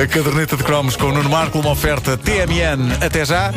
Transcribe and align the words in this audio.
A 0.00 0.06
caderneta 0.06 0.56
de 0.56 0.62
cromos 0.62 0.94
com 0.94 1.06
o 1.06 1.12
Nuno 1.12 1.28
Marco, 1.28 1.58
uma 1.58 1.70
oferta 1.70 2.16
TMN. 2.16 3.04
Até 3.04 3.24
já. 3.24 3.52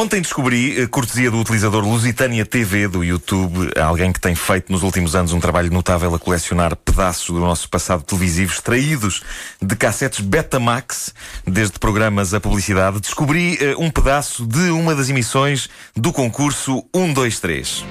Ontem 0.00 0.22
descobri, 0.22 0.80
eh, 0.80 0.86
cortesia 0.86 1.30
do 1.30 1.38
utilizador 1.38 1.84
Lusitânia 1.84 2.46
TV 2.46 2.88
do 2.88 3.04
YouTube, 3.04 3.70
alguém 3.78 4.10
que 4.10 4.18
tem 4.18 4.34
feito 4.34 4.72
nos 4.72 4.82
últimos 4.82 5.14
anos 5.14 5.34
um 5.34 5.38
trabalho 5.38 5.70
notável 5.70 6.14
a 6.14 6.18
colecionar 6.18 6.74
pedaços 6.74 7.26
do 7.26 7.38
nosso 7.38 7.68
passado 7.68 8.02
televisivo 8.02 8.50
extraídos 8.50 9.22
de 9.60 9.76
cassetes 9.76 10.20
Betamax, 10.20 11.12
desde 11.46 11.78
programas 11.78 12.32
a 12.32 12.40
publicidade. 12.40 12.98
Descobri 12.98 13.58
uh, 13.60 13.78
um 13.78 13.90
pedaço 13.90 14.46
de 14.46 14.70
uma 14.70 14.94
das 14.94 15.10
emissões 15.10 15.68
do 15.94 16.14
concurso 16.14 16.82
1, 16.94 17.12
2, 17.12 17.38
3. 17.38 17.84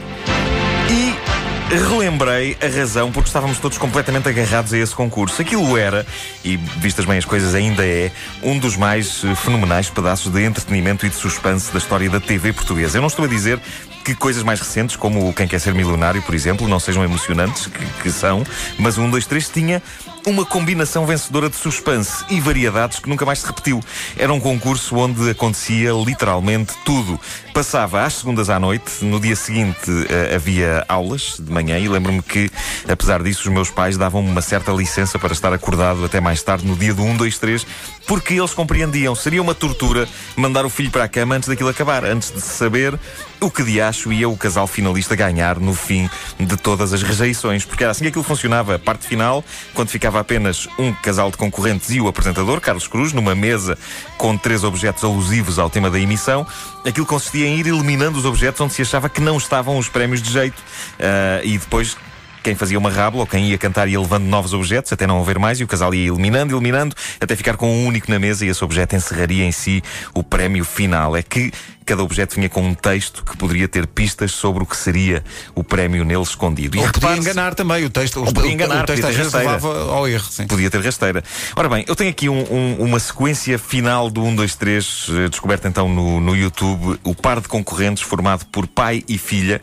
Relembrei 1.69 2.57
a 2.59 2.65
razão 2.65 3.11
porque 3.11 3.29
estávamos 3.29 3.59
todos 3.59 3.77
completamente 3.77 4.27
agarrados 4.27 4.73
a 4.73 4.77
esse 4.79 4.95
concurso. 4.95 5.39
Aquilo 5.39 5.77
era, 5.77 6.03
e 6.43 6.57
vistas 6.57 7.05
bem 7.05 7.19
as 7.19 7.25
coisas 7.25 7.53
ainda 7.53 7.85
é, 7.85 8.11
um 8.41 8.57
dos 8.57 8.75
mais 8.75 9.23
eh, 9.23 9.35
fenomenais 9.35 9.87
pedaços 9.87 10.31
de 10.31 10.43
entretenimento 10.43 11.05
e 11.05 11.09
de 11.09 11.15
suspense 11.15 11.71
da 11.71 11.77
história 11.77 12.09
da 12.09 12.19
TV 12.19 12.53
portuguesa. 12.53 12.97
Eu 12.97 13.01
não 13.01 13.07
estou 13.07 13.25
a 13.25 13.27
dizer 13.27 13.59
que 14.03 14.15
coisas 14.15 14.41
mais 14.41 14.59
recentes, 14.59 14.95
como 14.95 15.31
Quem 15.31 15.47
Quer 15.47 15.59
Ser 15.59 15.75
Milionário, 15.75 16.23
por 16.23 16.33
exemplo, 16.33 16.67
não 16.67 16.79
sejam 16.79 17.03
emocionantes, 17.03 17.67
que, 17.67 17.85
que 18.01 18.11
são, 18.11 18.43
mas 18.79 18.97
o 18.97 19.01
1, 19.01 19.11
2, 19.11 19.27
3 19.27 19.49
tinha 19.49 19.83
uma 20.29 20.45
combinação 20.45 21.07
vencedora 21.07 21.49
de 21.49 21.55
suspense 21.55 22.23
e 22.29 22.39
variedades 22.39 22.99
que 22.99 23.09
nunca 23.09 23.25
mais 23.25 23.39
se 23.39 23.47
repetiu. 23.47 23.83
Era 24.15 24.31
um 24.31 24.39
concurso 24.39 24.95
onde 24.95 25.27
acontecia 25.27 25.91
literalmente 25.91 26.73
tudo. 26.85 27.19
Passava 27.51 28.03
às 28.05 28.13
segundas 28.13 28.47
à 28.47 28.59
noite, 28.59 29.03
no 29.03 29.19
dia 29.19 29.35
seguinte 29.35 29.89
uh, 29.89 30.35
havia 30.35 30.85
aulas 30.87 31.37
de 31.39 31.51
manhã 31.51 31.79
e 31.79 31.87
lembro-me 31.89 32.21
que, 32.21 32.49
apesar 32.87 33.23
disso, 33.23 33.47
os 33.47 33.53
meus 33.53 33.71
pais 33.71 33.97
davam-me 33.97 34.29
uma 34.29 34.41
certa 34.41 34.71
licença 34.71 35.17
para 35.17 35.33
estar 35.33 35.51
acordado 35.51 36.05
até 36.05 36.21
mais 36.21 36.43
tarde 36.43 36.65
no 36.65 36.75
dia 36.75 36.93
do 36.93 37.01
1, 37.01 37.17
2, 37.17 37.37
3, 37.39 37.67
porque 38.05 38.35
eles 38.35 38.53
compreendiam. 38.53 39.15
Seria 39.15 39.41
uma 39.41 39.55
tortura 39.55 40.07
mandar 40.35 40.63
o 40.63 40.69
filho 40.69 40.91
para 40.91 41.05
a 41.05 41.07
cama 41.07 41.35
antes 41.35 41.49
daquilo 41.49 41.69
acabar, 41.69 42.05
antes 42.05 42.31
de 42.31 42.39
saber 42.39 42.97
o 43.41 43.49
que 43.49 43.63
de 43.63 43.79
acho 43.79 44.11
ia 44.11 44.27
o 44.27 44.37
casal 44.37 44.67
finalista 44.67 45.15
ganhar 45.15 45.59
no 45.59 45.73
fim 45.73 46.09
de 46.39 46.57
todas 46.57 46.93
as 46.93 47.01
rejeições, 47.01 47.65
porque 47.65 47.83
era 47.83 47.91
assim 47.91 48.03
que 48.03 48.09
aquilo 48.09 48.23
funcionava. 48.23 48.75
A 48.75 48.79
parte 48.79 49.07
final, 49.07 49.43
quando 49.73 49.89
ficava 49.89 50.18
apenas 50.19 50.67
um 50.77 50.93
casal 50.93 51.31
de 51.31 51.37
concorrentes 51.37 51.89
e 51.89 52.01
o 52.01 52.07
apresentador, 52.07 52.61
Carlos 52.61 52.87
Cruz, 52.87 53.13
numa 53.13 53.33
mesa 53.33 53.77
com 54.17 54.37
três 54.37 54.63
objetos 54.63 55.03
alusivos 55.03 55.57
ao 55.57 55.69
tema 55.69 55.89
da 55.89 55.99
emissão, 55.99 56.45
aquilo 56.85 57.05
consistia 57.05 57.47
em 57.47 57.57
ir 57.57 57.67
eliminando 57.67 58.17
os 58.17 58.25
objetos 58.25 58.61
onde 58.61 58.73
se 58.73 58.81
achava 58.81 59.09
que 59.09 59.21
não 59.21 59.37
estavam 59.37 59.77
os 59.77 59.89
prémios 59.89 60.21
de 60.21 60.31
jeito. 60.31 60.59
Uh, 60.99 61.45
e 61.45 61.57
depois 61.57 61.97
quem 62.43 62.55
fazia 62.55 62.77
uma 62.77 62.89
rábula 62.89 63.23
ou 63.23 63.27
quem 63.27 63.49
ia 63.49 63.57
cantar 63.57 63.87
ia 63.87 63.99
levando 63.99 64.25
novos 64.25 64.53
objetos 64.53 64.91
até 64.93 65.05
não 65.05 65.19
haver 65.19 65.37
mais 65.37 65.59
e 65.59 65.63
o 65.63 65.67
casal 65.67 65.93
ia 65.93 66.07
eliminando, 66.07 66.55
eliminando, 66.55 66.95
até 67.19 67.35
ficar 67.35 67.57
com 67.57 67.69
um 67.69 67.85
único 67.85 68.09
na 68.09 68.17
mesa 68.17 68.45
e 68.45 68.49
esse 68.49 68.63
objeto 68.63 68.95
encerraria 68.95 69.43
em 69.43 69.51
si 69.51 69.83
o 70.13 70.23
prémio 70.23 70.63
final. 70.63 71.15
É 71.15 71.23
que 71.23 71.51
cada 71.89 72.03
objeto 72.03 72.35
vinha 72.35 72.47
com 72.47 72.61
um 72.61 72.75
texto 72.75 73.23
que 73.23 73.35
poderia 73.35 73.67
ter 73.67 73.87
pistas 73.87 74.31
sobre 74.31 74.61
o 74.61 74.65
que 74.65 74.77
seria 74.77 75.23
o 75.55 75.63
prémio 75.63 76.05
nele 76.05 76.21
escondido. 76.21 76.77
E 76.77 76.91
podia 76.91 77.17
enganar 77.17 77.55
também 77.55 77.83
o 77.83 77.89
texto. 77.89 78.21
O, 78.21 78.31
podia 78.31 78.51
enganar, 78.51 78.83
o 78.83 78.85
texto 78.85 79.05
às 79.05 79.15
vezes 79.15 79.33
levava 79.33 79.91
ao 79.91 80.07
erro. 80.07 80.27
Sim. 80.29 80.45
Podia 80.45 80.69
ter 80.69 80.81
rasteira. 80.81 81.23
Ora 81.55 81.67
bem, 81.67 81.83
eu 81.87 81.95
tenho 81.95 82.11
aqui 82.11 82.29
um, 82.29 82.45
um, 82.53 82.75
uma 82.83 82.99
sequência 82.99 83.57
final 83.57 84.07
do 84.11 84.23
1, 84.23 84.35
2, 84.35 84.55
3, 84.55 85.07
descoberta 85.31 85.67
então 85.67 85.89
no, 85.89 86.19
no 86.19 86.35
YouTube, 86.35 86.99
o 87.03 87.15
par 87.15 87.41
de 87.41 87.47
concorrentes 87.47 88.03
formado 88.03 88.45
por 88.45 88.67
pai 88.67 89.03
e 89.07 89.17
filha 89.17 89.59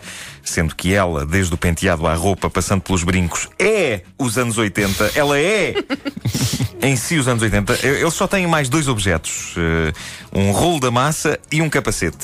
sendo 0.49 0.75
que 0.75 0.95
ela, 0.95 1.27
desde 1.27 1.53
o 1.53 1.57
penteado 1.57 2.07
à 2.07 2.15
roupa, 2.15 2.49
passando 2.49 2.81
pelos 2.81 3.03
brincos, 3.03 3.49
é 3.59 4.03
os 4.17 4.39
anos 4.39 4.57
80, 4.57 5.13
ela 5.15 5.39
é 5.39 5.75
em 6.81 6.97
si 6.97 7.19
os 7.19 7.29
anos 7.29 7.43
80. 7.43 7.87
Eles 7.87 8.15
só 8.15 8.27
têm 8.27 8.47
mais 8.47 8.69
dois 8.69 8.89
objetos: 8.89 9.55
uh, 9.57 10.39
um 10.39 10.53
rolo 10.53 10.81
da 10.81 10.91
massa 10.91 11.39
e 11.51 11.61
um 11.61 11.69
capacete. 11.69 12.16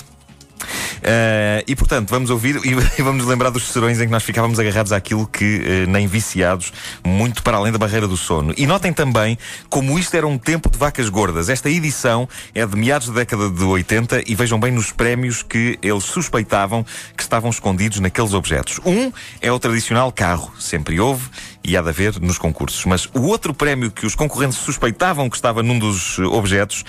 Uh, 0.98 1.64
e 1.66 1.74
portanto, 1.74 2.08
vamos 2.10 2.30
ouvir 2.30 2.60
e 2.64 3.02
vamos 3.02 3.24
lembrar 3.26 3.50
dos 3.50 3.68
serões 3.68 4.00
em 4.00 4.06
que 4.06 4.10
nós 4.10 4.22
ficávamos 4.22 4.58
agarrados 4.58 4.92
àquilo 4.92 5.26
que 5.26 5.58
uh, 5.58 5.90
nem 5.90 6.06
viciados, 6.06 6.72
muito 7.04 7.42
para 7.42 7.56
além 7.56 7.72
da 7.72 7.78
barreira 7.78 8.06
do 8.06 8.16
sono. 8.16 8.54
E 8.56 8.66
notem 8.66 8.92
também 8.92 9.38
como 9.68 9.98
isto 9.98 10.14
era 10.16 10.26
um 10.26 10.38
tempo 10.38 10.70
de 10.70 10.78
vacas 10.78 11.08
gordas. 11.08 11.48
Esta 11.48 11.70
edição 11.70 12.28
é 12.54 12.66
de 12.66 12.76
meados 12.76 13.08
da 13.08 13.14
década 13.14 13.50
de 13.50 13.62
80 13.62 14.22
e 14.26 14.34
vejam 14.34 14.58
bem 14.58 14.72
nos 14.72 14.92
prémios 14.92 15.42
que 15.42 15.78
eles 15.82 16.04
suspeitavam 16.04 16.84
que 17.16 17.22
estavam 17.22 17.50
escondidos 17.50 18.00
naqueles 18.00 18.34
objetos. 18.34 18.80
Um 18.84 19.12
é 19.40 19.50
o 19.50 19.58
tradicional 19.58 20.10
carro, 20.12 20.52
sempre 20.58 21.00
houve 21.00 21.28
e 21.64 21.76
há 21.76 21.82
de 21.82 21.88
haver 21.88 22.20
nos 22.20 22.38
concursos. 22.38 22.84
Mas 22.84 23.06
o 23.14 23.22
outro 23.22 23.54
prémio 23.54 23.90
que 23.90 24.06
os 24.06 24.14
concorrentes 24.14 24.58
suspeitavam 24.58 25.28
que 25.30 25.36
estava 25.36 25.62
num 25.62 25.78
dos 25.78 26.18
objetos 26.18 26.84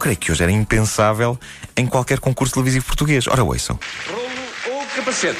creio 0.00 0.16
que 0.16 0.32
hoje 0.32 0.42
era 0.42 0.50
impensável 0.50 1.38
em 1.76 1.86
qualquer 1.86 2.18
concurso 2.18 2.54
televisivo 2.54 2.86
português. 2.86 3.28
Ora, 3.28 3.44
ouçam. 3.44 3.78
Rolo 4.08 4.78
ou 4.78 4.86
capacete? 4.96 5.38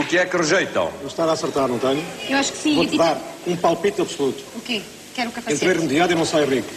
O 0.00 0.04
que 0.04 0.18
é 0.18 0.26
que 0.26 0.36
rejeitam? 0.36 0.90
Eu 1.00 1.08
estar 1.08 1.28
a 1.28 1.32
acertar, 1.32 1.66
não 1.66 1.78
tenho? 1.78 2.04
Eu 2.28 2.38
acho 2.38 2.52
que 2.52 2.58
sim. 2.58 2.74
Vou-te 2.76 2.96
dar 2.96 3.16
um 3.46 3.56
palpite 3.56 4.02
absoluto. 4.02 4.44
O 4.54 4.60
quê? 4.60 4.82
Quero 5.14 5.30
o 5.30 5.32
capacete. 5.32 5.64
Entrei 5.64 5.76
remediado 5.76 6.12
e 6.12 6.14
não 6.14 6.26
saio 6.26 6.48
rico. 6.48 6.68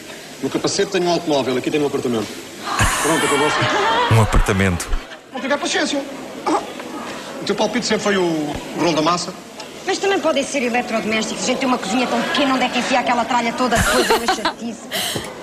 No 0.42 0.50
capacete 0.50 0.92
tenho 0.92 1.06
um 1.06 1.12
automóvel, 1.12 1.58
aqui 1.58 1.70
tenho 1.70 1.84
um 1.84 1.88
apartamento. 1.88 2.28
Pronto, 3.02 3.26
acabou-se. 3.26 4.14
Um 4.14 4.22
apartamento. 4.22 4.90
Não 5.34 5.40
tiver 5.40 5.58
paciência. 5.58 6.02
Ah, 6.46 6.62
o 7.42 7.46
teu 7.46 7.56
palpite 7.56 7.86
sempre 7.86 8.04
foi 8.04 8.18
o 8.18 8.54
rolo 8.80 8.94
da 8.94 9.02
massa? 9.02 9.34
Mas 9.86 10.00
também 10.00 10.20
podem 10.20 10.44
ser 10.44 10.64
eletrodomésticos. 10.64 11.44
A 11.44 11.48
gente 11.48 11.60
tem 11.60 11.68
uma 11.68 11.78
cozinha 11.78 12.08
tão 12.08 12.22
pequena 12.22 12.56
onde 12.56 12.64
é 12.64 12.70
que 12.70 12.80
enfia 12.80 13.00
aquela 13.00 13.24
tralha 13.24 13.54
toda 13.54 13.78
depois 13.78 14.10
é 14.10 14.14
uma 14.14 14.36
chatice. 14.36 15.35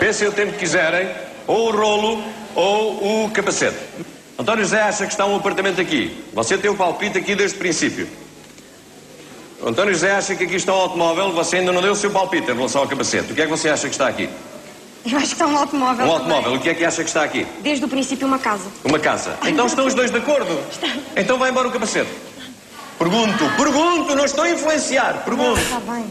Pensem 0.00 0.26
o 0.26 0.32
tempo 0.32 0.52
que 0.52 0.58
quiserem, 0.58 1.08
ou 1.46 1.68
o 1.68 1.76
rolo 1.76 2.24
ou 2.54 3.26
o 3.26 3.30
capacete. 3.30 3.76
António 4.38 4.64
José 4.64 4.80
acha 4.80 5.04
que 5.04 5.12
está 5.12 5.26
um 5.26 5.36
apartamento 5.36 5.78
aqui. 5.78 6.24
Você 6.32 6.56
tem 6.56 6.70
o 6.70 6.74
palpite 6.74 7.18
aqui 7.18 7.34
desde 7.34 7.56
o 7.56 7.60
princípio. 7.60 8.08
António 9.64 9.92
José 9.92 10.12
acha 10.12 10.34
que 10.34 10.44
aqui 10.44 10.56
está 10.56 10.72
um 10.72 10.80
automóvel, 10.80 11.32
você 11.32 11.58
ainda 11.58 11.70
não 11.70 11.82
deu 11.82 11.92
o 11.92 11.96
seu 11.96 12.10
palpite 12.10 12.50
em 12.50 12.54
relação 12.54 12.80
ao 12.80 12.88
capacete. 12.88 13.30
O 13.30 13.34
que 13.34 13.42
é 13.42 13.44
que 13.44 13.50
você 13.50 13.68
acha 13.68 13.88
que 13.88 13.94
está 13.94 14.08
aqui? 14.08 14.30
Eu 15.04 15.18
acho 15.18 15.26
que 15.28 15.32
está 15.34 15.46
um 15.46 15.56
automóvel. 15.56 16.06
Um 16.06 16.10
automóvel. 16.12 16.42
Também. 16.44 16.58
O 16.58 16.62
que 16.62 16.68
é 16.70 16.74
que 16.74 16.84
acha 16.84 17.02
que 17.02 17.10
está 17.10 17.22
aqui? 17.22 17.46
Desde 17.60 17.84
o 17.84 17.88
princípio, 17.88 18.26
uma 18.26 18.38
casa. 18.38 18.70
Uma 18.82 18.98
casa. 18.98 19.36
Então 19.44 19.66
estão 19.66 19.86
os 19.86 19.92
dois 19.92 20.10
de 20.10 20.16
acordo? 20.16 20.58
Está. 20.70 20.88
Então 21.14 21.38
vai 21.38 21.50
embora 21.50 21.68
o 21.68 21.70
capacete. 21.70 22.10
Pergunto, 22.98 23.50
pergunto, 23.56 24.14
não 24.14 24.24
estou 24.24 24.44
a 24.44 24.50
influenciar. 24.50 25.22
Pergunto. 25.24 25.60
Está 25.60 25.80
bem. 25.80 26.06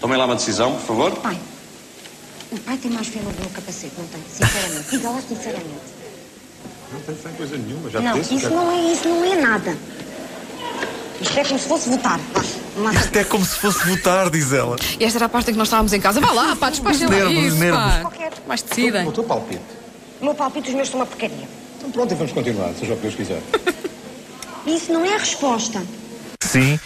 Tomem 0.00 0.16
lá 0.16 0.24
uma 0.24 0.36
decisão, 0.36 0.72
por 0.72 0.86
favor. 0.86 1.10
Pai, 1.16 1.38
o 2.52 2.58
pai 2.60 2.76
tem 2.76 2.90
mais 2.90 3.06
fé 3.08 3.20
no 3.20 3.32
meu 3.32 3.50
capacete, 3.52 3.92
não 3.98 4.06
tem? 4.06 4.20
Sinceramente. 4.30 4.90
Diga 4.90 5.10
lá 5.10 5.20
sinceramente. 5.20 5.96
Não 6.92 7.00
tenho 7.00 7.18
fé 7.18 7.30
em 7.30 7.34
coisa 7.34 7.56
nenhuma, 7.56 7.90
já 7.90 8.00
Não, 8.00 8.18
disse. 8.18 8.34
isso 8.36 8.50
não 8.50 8.70
é, 8.72 8.92
isso 8.92 9.08
não 9.08 9.24
é 9.24 9.36
nada. 9.36 9.76
Isto 11.20 11.38
é 11.40 11.44
como 11.44 11.58
se 11.58 11.68
fosse 11.68 11.88
votar. 11.88 12.20
Uma... 12.76 12.92
Isto 12.94 13.16
é 13.16 13.24
como 13.24 13.44
se 13.44 13.56
fosse 13.56 13.86
votar, 13.88 14.30
diz 14.30 14.52
ela. 14.52 14.76
E 15.00 15.04
esta 15.04 15.18
era 15.18 15.26
a 15.26 15.28
parte 15.28 15.50
em 15.50 15.54
que 15.54 15.58
nós 15.58 15.68
estávamos 15.68 15.92
em 15.92 16.00
casa. 16.00 16.20
Vá 16.20 16.30
lá, 16.32 16.54
pá, 16.54 16.70
despachem 16.70 17.06
lá 17.06 17.14
nervos, 17.14 17.38
os 17.38 17.44
isso, 17.44 17.56
nervos. 17.56 17.80
pá. 17.80 18.00
Qualquer. 18.02 18.32
Mais 18.46 18.62
decidem. 18.62 19.08
O 19.08 19.12
teu 19.12 19.24
palpite. 19.24 19.62
O 20.20 20.24
meu 20.24 20.34
palpite, 20.34 20.68
os 20.68 20.74
meus 20.74 20.88
são 20.88 21.00
uma 21.00 21.06
porcaria. 21.06 21.48
Então 21.78 21.90
pronto, 21.90 22.12
e 22.12 22.14
vamos 22.14 22.32
continuar, 22.32 22.72
seja 22.78 22.92
o 22.92 22.96
que 22.96 23.02
Deus 23.02 23.14
quiser. 23.14 23.42
Isso 24.66 24.92
não 24.92 25.04
é 25.04 25.14
a 25.14 25.18
resposta. 25.18 25.82
Sim, 26.46 26.78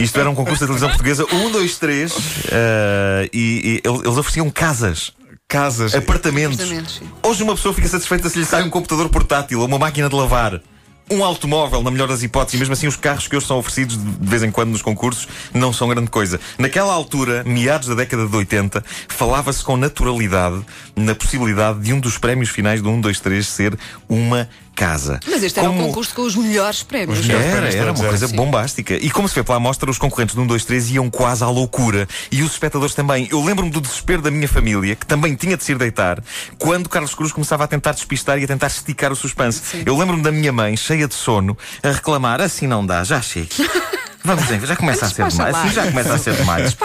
isto 0.00 0.18
era 0.20 0.28
um 0.28 0.34
concurso 0.34 0.60
da 0.60 0.66
televisão 0.66 0.88
portuguesa. 0.88 1.24
Um, 1.32 1.50
dois, 1.50 1.78
três. 1.78 2.12
eh, 2.50 3.30
e, 3.32 3.80
e 3.84 3.88
eles 3.88 4.16
ofereciam 4.18 4.50
casas. 4.50 5.12
Casas. 5.48 5.94
Apartamentos. 5.94 6.58
Apartamentos, 6.58 6.96
sim. 6.96 7.08
Hoje 7.22 7.42
uma 7.42 7.54
pessoa 7.54 7.72
fica 7.72 7.86
satisfeita 7.88 8.28
se 8.28 8.38
lhe 8.38 8.44
sai 8.44 8.62
um 8.64 8.70
computador 8.70 9.08
portátil 9.08 9.60
ou 9.60 9.66
uma 9.66 9.78
máquina 9.78 10.08
de 10.08 10.14
lavar. 10.16 10.60
Um 11.08 11.22
automóvel, 11.22 11.82
na 11.84 11.90
melhor 11.90 12.08
das 12.08 12.24
hipóteses, 12.24 12.54
e 12.54 12.58
mesmo 12.58 12.72
assim 12.72 12.88
os 12.88 12.96
carros 12.96 13.28
que 13.28 13.36
hoje 13.36 13.46
são 13.46 13.58
oferecidos 13.58 13.96
de 13.96 14.28
vez 14.28 14.42
em 14.42 14.50
quando 14.50 14.70
nos 14.70 14.82
concursos 14.82 15.28
não 15.54 15.72
são 15.72 15.88
grande 15.88 16.10
coisa. 16.10 16.40
Naquela 16.58 16.92
altura, 16.92 17.44
meados 17.44 17.86
da 17.86 17.94
década 17.94 18.26
de 18.26 18.36
80, 18.36 18.84
falava-se 19.08 19.62
com 19.62 19.76
naturalidade 19.76 20.64
na 20.96 21.14
possibilidade 21.14 21.78
de 21.80 21.92
um 21.92 22.00
dos 22.00 22.18
prémios 22.18 22.48
finais 22.48 22.82
do 22.82 22.90
1, 22.90 23.00
2, 23.00 23.20
3 23.20 23.46
ser 23.46 23.78
uma 24.08 24.48
casa. 24.76 25.18
Mas 25.26 25.42
este 25.42 25.58
era 25.58 25.70
um 25.70 25.78
concurso 25.78 26.14
com 26.14 26.22
os 26.22 26.36
melhores 26.36 26.82
prémios. 26.82 27.18
Os 27.18 27.26
melhores 27.26 27.46
era, 27.46 27.56
prémios 27.56 27.74
era 27.74 27.92
uma 27.92 28.08
coisa 28.08 28.28
bombástica. 28.28 28.94
E 28.94 29.10
como 29.10 29.26
se 29.26 29.34
vê 29.34 29.42
pela 29.42 29.56
amostra, 29.56 29.90
os 29.90 29.98
concorrentes 29.98 30.34
do 30.34 30.42
1, 30.42 30.46
2, 30.46 30.64
3 30.64 30.90
iam 30.90 31.10
quase 31.10 31.42
à 31.42 31.48
loucura. 31.48 32.06
E 32.30 32.42
os 32.42 32.52
espectadores 32.52 32.94
também. 32.94 33.26
Eu 33.30 33.42
lembro-me 33.42 33.70
do 33.70 33.80
desespero 33.80 34.20
da 34.20 34.30
minha 34.30 34.46
família, 34.46 34.94
que 34.94 35.06
também 35.06 35.34
tinha 35.34 35.56
de 35.56 35.64
se 35.64 35.72
ir 35.72 35.78
deitar, 35.78 36.22
quando 36.58 36.88
Carlos 36.88 37.14
Cruz 37.14 37.32
começava 37.32 37.64
a 37.64 37.66
tentar 37.66 37.92
despistar 37.92 38.38
e 38.38 38.44
a 38.44 38.46
tentar 38.46 38.66
esticar 38.66 39.10
o 39.10 39.16
suspense. 39.16 39.62
Sim. 39.64 39.82
Eu 39.86 39.96
lembro-me 39.96 40.22
da 40.22 40.30
minha 40.30 40.52
mãe, 40.52 40.76
cheia 40.76 40.95
de 41.04 41.14
sono, 41.14 41.56
a 41.82 41.90
reclamar: 41.90 42.40
assim 42.40 42.66
não 42.66 42.86
dá, 42.86 43.04
já 43.04 43.20
chega. 43.20 43.48
Vamos 44.26 44.44
ver, 44.46 44.60
já 44.66 44.74
começa 44.74 45.06
a 45.06 45.08
ser 45.08 45.28
demais. 45.28 45.54
Assim 45.54 45.70
já 45.70 45.86
começa 45.86 46.14
a 46.14 46.18
ser 46.18 46.34
demais. 46.34 46.76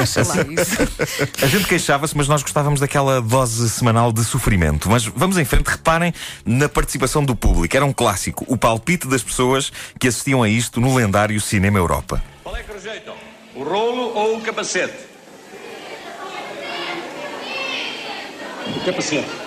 A 1.41 1.47
gente 1.47 1.65
queixava-se, 1.65 2.15
mas 2.15 2.27
nós 2.27 2.43
gostávamos 2.43 2.79
daquela 2.79 3.19
dose 3.19 3.67
semanal 3.67 4.11
de 4.11 4.23
sofrimento. 4.23 4.87
Mas 4.87 5.05
vamos 5.05 5.39
em 5.39 5.43
frente, 5.43 5.65
reparem 5.65 6.13
na 6.45 6.69
participação 6.69 7.25
do 7.25 7.35
público. 7.35 7.75
Era 7.75 7.83
um 7.83 7.91
clássico, 7.91 8.45
o 8.47 8.55
palpite 8.55 9.07
das 9.07 9.23
pessoas 9.23 9.71
que 9.99 10.07
assistiam 10.07 10.43
a 10.43 10.49
isto 10.49 10.79
no 10.79 10.95
lendário 10.95 11.41
Cinema 11.41 11.79
Europa. 11.79 12.23
Qual 12.43 12.55
é 12.55 12.61
que 12.61 12.73
rejeitam? 12.73 13.15
O 13.55 13.63
rolo 13.63 14.13
ou 14.13 14.37
o 14.37 14.41
capacete? 14.41 14.93
O 18.67 18.85
capacete. 18.85 19.40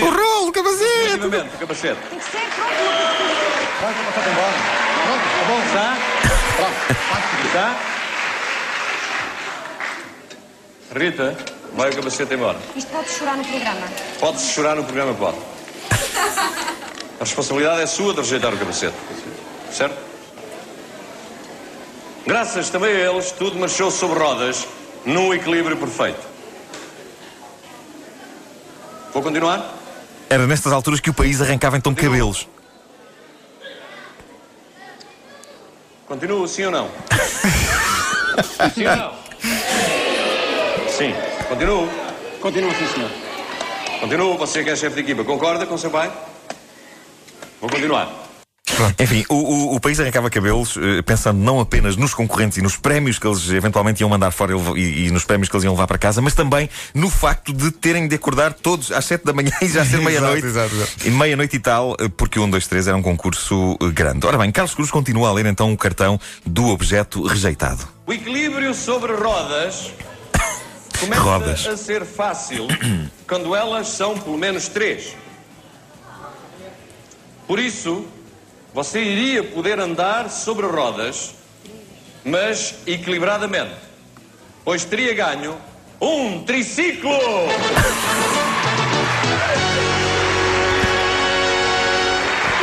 O 0.00 0.10
rolo, 0.10 0.48
o 0.48 0.52
capacete! 0.52 1.20
o 1.54 1.58
capacete. 1.58 2.00
Tem 2.10 2.18
que 2.18 2.24
ser 2.24 2.40
pronto. 2.54 2.74
Vai, 3.80 3.92
vai, 3.92 4.30
embora. 4.30 4.54
Pronto, 5.04 5.24
tá 5.34 5.44
bom. 5.48 5.60
Está? 5.66 6.14
Tá? 7.52 7.76
Rita, 10.96 11.36
vai 11.74 11.90
o 11.90 11.96
capacete 11.96 12.34
embora. 12.34 12.58
Isto 12.76 12.90
pode 12.90 13.10
chorar 13.10 13.36
no 13.36 13.44
programa. 13.44 13.88
Pode-se 14.20 14.52
chorar 14.52 14.76
no 14.76 14.84
programa, 14.84 15.14
pode. 15.14 15.38
A 17.20 17.24
responsabilidade 17.24 17.82
é 17.82 17.86
sua 17.86 18.12
de 18.12 18.20
rejeitar 18.20 18.52
o 18.52 18.58
capacete. 18.58 18.96
Certo? 19.72 19.96
Graças 22.26 22.70
também 22.70 22.90
a 22.90 23.10
eles, 23.10 23.32
tudo 23.32 23.58
marchou 23.58 23.90
sobre 23.90 24.18
rodas, 24.18 24.66
num 25.04 25.34
equilíbrio 25.34 25.76
perfeito. 25.76 26.33
Continuar? 29.24 29.74
Era 30.28 30.46
nestas 30.46 30.70
alturas 30.70 31.00
que 31.00 31.08
o 31.08 31.14
país 31.14 31.40
arrancava 31.40 31.78
então 31.78 31.94
Continuo. 31.94 32.12
cabelos. 32.12 32.46
Continuo, 36.06 36.46
sim 36.46 36.64
ou 36.64 36.70
não? 36.70 36.90
sim 38.74 38.86
ou 38.86 38.96
não? 38.96 39.14
Sim. 40.90 41.14
Continuo? 41.48 41.88
Continuo, 42.38 42.70
sim, 42.74 42.86
senhor. 42.94 43.10
Continuo, 44.00 44.36
você 44.36 44.62
que 44.62 44.68
é 44.68 44.76
chefe 44.76 44.96
de 44.96 45.00
equipa, 45.00 45.24
concorda 45.24 45.64
com 45.64 45.74
o 45.74 45.78
seu 45.78 45.90
pai? 45.90 46.12
Vou 47.62 47.70
continuar. 47.70 48.23
Pronto. 48.76 49.00
Enfim, 49.00 49.24
o, 49.28 49.34
o, 49.34 49.74
o, 49.76 49.80
país 49.80 50.00
arrancava 50.00 50.28
cabelos, 50.28 50.76
eh, 50.76 51.02
pensando 51.02 51.38
não 51.38 51.60
apenas 51.60 51.96
nos 51.96 52.12
concorrentes 52.12 52.58
e 52.58 52.62
nos 52.62 52.76
prémios 52.76 53.18
que 53.18 53.26
eles 53.26 53.48
eventualmente 53.50 54.00
iam 54.00 54.10
mandar 54.10 54.30
fora 54.30 54.52
e, 54.76 55.06
e, 55.06 55.10
nos 55.10 55.24
prémios 55.24 55.48
que 55.48 55.56
eles 55.56 55.64
iam 55.64 55.72
levar 55.72 55.86
para 55.86 55.98
casa, 55.98 56.20
mas 56.20 56.34
também 56.34 56.68
no 56.92 57.08
facto 57.08 57.52
de 57.52 57.70
terem 57.70 58.08
de 58.08 58.14
acordar 58.16 58.52
todos 58.52 58.90
às 58.90 59.04
7 59.04 59.24
da 59.24 59.32
manhã 59.32 59.52
e 59.62 59.68
já 59.68 59.84
ser 59.84 59.98
meia-noite. 60.02 60.46
E 61.04 61.10
meia-noite 61.10 61.56
e 61.56 61.60
tal, 61.60 61.96
eh, 62.00 62.08
porque 62.08 62.38
o 62.38 62.44
1, 62.44 62.50
2, 62.50 62.66
3 62.66 62.88
era 62.88 62.96
um 62.96 63.02
concurso 63.02 63.76
eh, 63.80 63.90
grande. 63.90 64.26
Ora 64.26 64.38
bem, 64.38 64.50
Carlos 64.50 64.74
Cruz 64.74 64.90
continua 64.90 65.28
a 65.28 65.32
ler 65.32 65.46
então 65.46 65.72
o 65.72 65.76
cartão 65.76 66.18
do 66.44 66.68
objeto 66.68 67.24
rejeitado. 67.24 67.86
O 68.06 68.12
equilíbrio 68.12 68.74
sobre 68.74 69.12
rodas 69.12 69.92
começa 70.98 71.22
rodas. 71.22 71.66
a 71.66 71.76
ser 71.76 72.04
fácil 72.04 72.66
quando 73.26 73.54
elas 73.54 73.88
são 73.88 74.18
pelo 74.18 74.36
menos 74.36 74.68
três. 74.68 75.14
Por 77.46 77.58
isso, 77.58 78.06
você 78.74 79.00
iria 79.00 79.44
poder 79.44 79.78
andar 79.78 80.28
sobre 80.28 80.66
rodas, 80.66 81.36
mas 82.24 82.74
equilibradamente, 82.84 83.76
pois 84.64 84.84
teria 84.84 85.14
ganho 85.14 85.56
um 86.00 86.42
triciclo! 86.42 87.16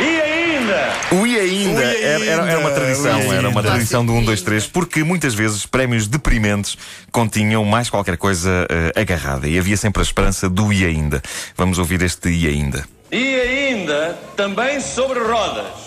E 0.00 0.20
ainda? 0.20 0.92
O 1.12 1.26
e 1.26 1.40
ainda, 1.40 1.82
Era, 1.82 2.24
era, 2.26 2.50
era, 2.50 2.58
uma 2.58 2.70
tradição, 2.72 3.32
era 3.32 3.48
uma 3.48 3.62
tradição 3.62 4.04
do 4.04 4.12
1, 4.12 4.24
2, 4.24 4.42
3, 4.42 4.66
porque 4.66 5.02
muitas 5.02 5.32
vezes 5.32 5.64
prémios 5.64 6.06
deprimentes 6.06 6.76
continham 7.10 7.64
mais 7.64 7.88
qualquer 7.88 8.18
coisa 8.18 8.50
uh, 8.50 9.00
agarrada 9.00 9.48
e 9.48 9.58
havia 9.58 9.78
sempre 9.78 10.02
a 10.02 10.04
esperança 10.04 10.50
do 10.50 10.70
e 10.70 10.84
ainda. 10.84 11.22
Vamos 11.56 11.78
ouvir 11.78 12.02
este 12.02 12.28
e 12.28 12.46
ainda. 12.46 12.84
E 13.10 13.34
ainda, 13.34 14.18
também 14.36 14.78
sobre 14.80 15.18
rodas 15.20 15.81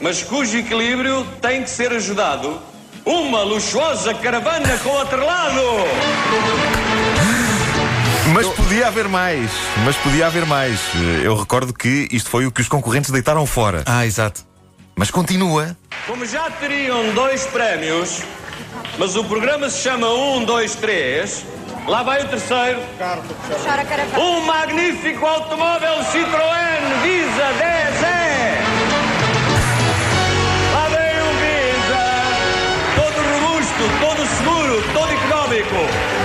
mas 0.00 0.22
cujo 0.22 0.56
equilíbrio 0.58 1.26
tem 1.40 1.62
que 1.62 1.70
ser 1.70 1.92
ajudado. 1.92 2.60
Uma 3.04 3.42
luxuosa 3.42 4.12
caravana 4.14 4.76
com 4.78 4.98
atrelado! 4.98 5.62
Mas 8.32 8.46
podia 8.48 8.88
haver 8.88 9.08
mais, 9.08 9.50
mas 9.84 9.96
podia 9.96 10.26
haver 10.26 10.44
mais. 10.44 10.78
Eu 11.24 11.34
recordo 11.34 11.72
que 11.72 12.06
isto 12.12 12.28
foi 12.28 12.46
o 12.46 12.52
que 12.52 12.60
os 12.60 12.68
concorrentes 12.68 13.10
deitaram 13.10 13.46
fora. 13.46 13.82
Ah, 13.86 14.04
exato. 14.04 14.44
Mas 14.94 15.10
continua. 15.10 15.76
Como 16.06 16.26
já 16.26 16.50
teriam 16.50 17.14
dois 17.14 17.46
prémios, 17.46 18.20
mas 18.98 19.16
o 19.16 19.24
programa 19.24 19.70
se 19.70 19.82
chama 19.82 20.12
1, 20.12 20.44
2, 20.44 20.74
3, 20.74 21.44
lá 21.86 22.02
vai 22.02 22.22
o 22.22 22.28
terceiro. 22.28 22.80
Um 24.18 24.40
magnífico 24.42 25.24
automóvel 25.24 26.04
Citroën 26.04 27.02
Visa 27.02 27.48
10E. 27.62 28.27
Todo 35.48 35.54
económico. 35.54 35.74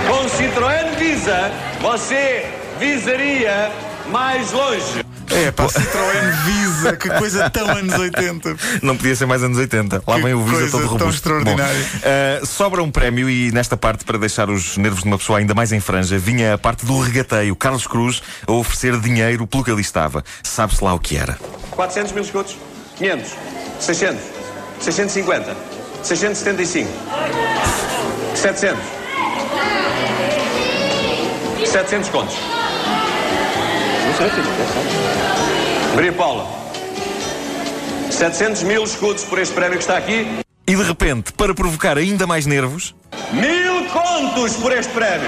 Com 0.08 0.26
Citroën 0.30 0.98
Visa, 0.98 1.52
você 1.82 2.46
visaria 2.80 3.72
mais 4.12 4.52
longe. 4.52 5.06
É, 5.32 5.50
pá, 5.52 5.66
Citroën 5.68 6.32
Visa, 6.46 6.96
que 6.98 7.10
coisa 7.10 7.50
tão 7.50 7.68
anos 7.70 7.94
80. 7.94 8.56
Não 8.82 8.96
podia 8.96 9.16
ser 9.16 9.26
mais 9.26 9.42
anos 9.42 9.58
80. 9.58 10.04
Lá 10.06 10.16
que 10.18 10.22
vem 10.22 10.34
o 10.34 10.44
Visa 10.44 10.72
todo 10.72 10.86
robusto. 10.86 10.98
Tão 10.98 11.10
extraordinário. 11.10 11.80
Bom, 11.80 12.44
uh, 12.44 12.46
sobra 12.46 12.84
um 12.84 12.92
prémio 12.92 13.30
e 13.30 13.52
nesta 13.52 13.78
parte, 13.78 14.04
para 14.04 14.18
deixar 14.18 14.50
os 14.50 14.78
nervos 14.78 15.02
de 15.02 15.08
uma 15.08 15.18
pessoa 15.18 15.40
ainda 15.40 15.54
mais 15.54 15.72
em 15.72 15.80
franja, 15.80 16.18
vinha 16.18 16.54
a 16.54 16.58
parte 16.58 16.86
do 16.86 17.00
regateio. 17.00 17.56
Carlos 17.56 17.88
Cruz 17.88 18.22
a 18.46 18.52
oferecer 18.52 19.00
dinheiro 19.00 19.48
pelo 19.48 19.64
que 19.64 19.72
ali 19.72 19.82
estava. 19.82 20.24
Sabe-se 20.44 20.84
lá 20.84 20.94
o 20.94 21.00
que 21.00 21.18
era. 21.18 21.38
400 21.72 22.12
mil 22.12 22.24
escudos, 22.24 22.58
500, 22.98 23.32
600, 23.80 24.22
650, 24.80 25.58
675. 26.04 26.90
700. 28.36 29.03
700 31.74 32.10
contos. 32.10 32.36
Maria 35.96 36.14
Paula. 36.14 36.48
700 38.12 38.62
mil 38.62 38.84
escudos 38.84 39.24
por 39.24 39.40
este 39.40 39.56
prémio 39.56 39.78
que 39.78 39.84
está 39.84 39.98
aqui. 39.98 40.28
E 40.68 40.76
de 40.76 40.84
repente, 40.84 41.34
para 41.34 41.56
provocar 41.56 41.98
ainda 41.98 42.28
mais 42.28 42.46
nervos. 42.46 42.94
Mil 43.32 43.90
contos 43.90 44.56
por 44.58 44.72
este 44.72 44.94
prémio! 44.94 45.28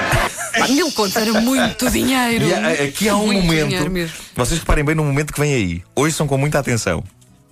mil 0.69 0.91
contos 0.91 1.15
era 1.15 1.41
muito 1.41 1.89
dinheiro. 1.89 2.45
E 2.45 2.83
aqui 2.89 3.09
há 3.09 3.15
um 3.15 3.33
momento. 3.33 4.11
Vocês 4.35 4.59
reparem 4.59 4.85
bem 4.85 4.93
no 4.93 5.03
momento 5.03 5.33
que 5.33 5.39
vem 5.39 5.51
aí. 5.51 5.83
Hoje 5.95 6.15
são 6.15 6.27
com 6.27 6.37
muita 6.37 6.59
atenção. 6.59 7.03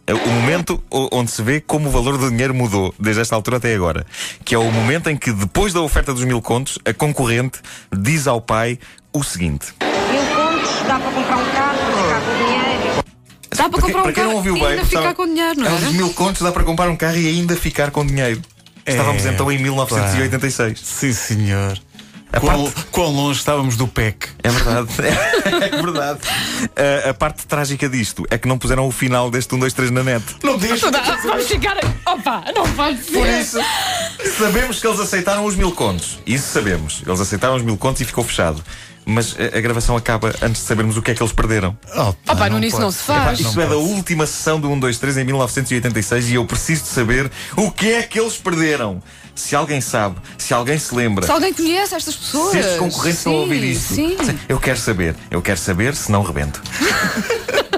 É 0.05 0.13
o 0.13 0.27
momento 0.27 0.83
onde 0.91 1.31
se 1.31 1.41
vê 1.41 1.61
como 1.61 1.87
o 1.87 1.91
valor 1.91 2.17
do 2.17 2.29
dinheiro 2.29 2.53
mudou 2.53 2.93
desde 2.99 3.21
esta 3.21 3.35
altura 3.35 3.57
até 3.57 3.73
agora. 3.73 4.05
Que 4.43 4.53
é 4.53 4.57
o 4.57 4.69
momento 4.69 5.09
em 5.09 5.15
que, 5.15 5.31
depois 5.31 5.71
da 5.71 5.79
oferta 5.79 6.13
dos 6.13 6.25
mil 6.25 6.41
contos, 6.41 6.77
a 6.83 6.93
concorrente 6.93 7.59
diz 7.97 8.27
ao 8.27 8.41
pai 8.41 8.77
o 9.13 9.23
seguinte: 9.23 9.73
Mil 10.11 10.25
contos, 10.35 10.71
dá 10.85 10.99
para 10.99 11.11
comprar 11.11 11.37
um 11.37 11.51
carro, 11.51 11.77
ficar 12.03 12.21
com 12.21 12.45
dinheiro. 12.45 13.03
Dá 13.55 13.69
para 13.69 13.81
comprar 13.81 13.99
um 13.99 14.03
para 14.03 14.13
carro 14.13 14.27
não 14.27 14.35
ouviu 14.35 14.57
e 14.57 14.65
ainda 14.65 14.85
ficar 14.85 15.13
com 15.13 15.25
dinheiro, 15.25 15.59
não 15.61 15.67
é? 15.67 15.73
Os 15.73 15.93
mil 15.93 16.13
contos 16.13 16.41
dá 16.41 16.51
para 16.51 16.63
comprar 16.63 16.89
um 16.89 16.95
carro 16.97 17.17
e 17.17 17.27
ainda 17.27 17.55
ficar 17.55 17.91
com 17.91 18.05
dinheiro. 18.05 18.41
É, 18.85 18.91
Estávamos 18.91 19.25
então 19.25 19.49
em 19.49 19.57
1986. 19.57 20.79
Sim, 20.79 21.13
senhor. 21.13 21.79
Quão, 22.39 22.65
parte... 22.65 22.85
quão 22.91 23.09
longe 23.09 23.39
estávamos 23.39 23.77
do 23.77 23.87
PEC. 23.87 24.27
É 24.43 24.49
verdade. 24.49 24.89
é 25.65 25.81
verdade. 25.81 26.19
A, 27.05 27.09
a, 27.09 27.13
parte 27.13 27.47
trágica 27.47 27.87
disto 27.87 28.25
é 28.29 28.37
que 28.37 28.47
não 28.47 28.57
puseram 28.57 28.85
o 28.85 28.91
final 28.91 29.31
deste 29.31 29.55
1, 29.55 29.59
2, 29.59 29.73
3 29.73 29.91
na 29.91 30.03
net. 30.03 30.23
Não 30.43 30.57
deixa. 30.57 30.91
Vamos 30.91 31.47
ficar. 31.47 31.77
Opa, 32.05 32.43
não 32.53 32.69
pode 32.73 33.01
ser. 33.03 33.11
Por 33.13 33.27
isso, 33.27 33.59
sabemos 34.37 34.79
que 34.79 34.87
eles 34.87 34.99
aceitaram 34.99 35.45
os 35.45 35.55
mil 35.55 35.71
contos. 35.71 36.19
Isso 36.25 36.51
sabemos. 36.51 37.01
Eles 37.05 37.19
aceitaram 37.21 37.55
os 37.55 37.63
mil 37.63 37.77
contos 37.77 38.01
e 38.01 38.05
ficou 38.05 38.23
fechado 38.23 38.63
mas 39.05 39.35
a, 39.39 39.57
a, 39.57 39.61
gravação 39.61 39.95
acaba 39.95 40.33
antes 40.41 40.61
de 40.61 40.67
sabermos 40.67 40.97
o 40.97 41.01
que 41.01 41.11
é 41.11 41.13
que 41.13 41.21
eles 41.21 41.33
perderam. 41.33 41.77
Opa, 41.93 42.15
Opa 42.29 42.49
não, 42.49 42.59
não, 42.59 42.79
não 42.79 42.91
se 42.91 43.03
faz. 43.03 43.39
Isto 43.39 43.59
é 43.61 43.67
da 43.67 43.75
última 43.75 44.25
sessão 44.25 44.59
do 44.59 44.69
1, 44.69 44.79
2, 44.79 44.97
3 44.97 45.17
em 45.17 45.23
1986 45.25 46.29
e 46.29 46.35
eu 46.35 46.45
preciso 46.45 46.83
de 46.83 46.89
saber 46.89 47.31
o 47.55 47.71
que 47.71 47.93
é 47.93 48.03
que 48.03 48.19
eles 48.19 48.37
perderam. 48.37 49.01
Se 49.35 49.55
alguém 49.55 49.81
sabe, 49.81 50.17
se 50.37 50.53
alguém 50.53 50.77
se 50.77 50.93
lembra. 50.93 51.25
Se 51.25 51.31
alguém 51.31 51.53
conhece 51.53 51.95
estas 51.95 52.15
pessoas. 52.15 52.51
Se 52.51 52.59
estes 52.59 52.77
concorrentes 52.77 53.19
sim, 53.19 53.29
estão 53.29 53.33
a 53.33 53.37
ouvir 53.37 53.63
isto. 53.63 53.93
Sim. 53.95 54.17
Eu 54.47 54.59
quero 54.59 54.77
saber. 54.77 55.15
Eu 55.31 55.41
quero 55.41 55.57
saber 55.57 55.95
se 55.95 56.11
não 56.11 56.21
rebento. 56.21 56.61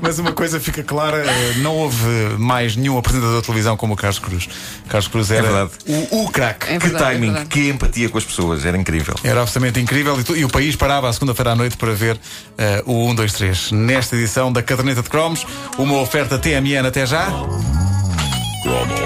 Mas 0.00 0.18
uma 0.18 0.32
coisa 0.32 0.60
fica 0.60 0.82
clara: 0.82 1.24
não 1.56 1.76
houve 1.76 2.06
mais 2.38 2.76
nenhum 2.76 2.98
apresentador 2.98 3.40
de 3.40 3.46
televisão 3.46 3.76
como 3.76 3.94
o 3.94 3.96
Carlos 3.96 4.18
Cruz. 4.18 4.48
Carlos 4.88 5.08
Cruz 5.08 5.30
era 5.30 5.46
é 5.46 5.64
o, 5.86 6.24
o 6.24 6.30
craque. 6.30 6.72
É 6.72 6.78
que 6.78 6.90
timing, 6.90 7.34
é 7.36 7.44
que 7.44 7.68
empatia 7.68 8.08
com 8.08 8.18
as 8.18 8.24
pessoas, 8.24 8.64
era 8.64 8.76
incrível. 8.76 9.14
Era 9.22 9.42
absolutamente 9.42 9.80
incrível 9.80 10.18
e, 10.20 10.24
tu, 10.24 10.36
e 10.36 10.44
o 10.44 10.48
país 10.48 10.76
parava 10.76 11.08
à 11.08 11.12
segunda-feira 11.12 11.52
à 11.52 11.56
noite 11.56 11.76
para 11.76 11.92
ver 11.92 12.16
uh, 12.16 12.90
o 12.90 13.08
1, 13.10 13.14
2, 13.14 13.32
3. 13.32 13.72
Nesta 13.72 14.16
edição 14.16 14.52
da 14.52 14.62
Caderneta 14.62 15.02
de 15.02 15.10
Cromos, 15.10 15.46
uma 15.76 15.98
oferta 15.98 16.38
TMN 16.38 16.86
até 16.86 17.04
já. 17.06 17.28